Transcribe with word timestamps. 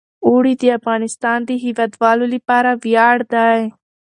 اوړي 0.27 0.53
د 0.61 0.63
افغانستان 0.79 1.39
د 1.45 1.51
هیوادوالو 1.63 2.25
لپاره 2.35 2.69
ویاړ 2.83 3.17
دی. 3.33 3.59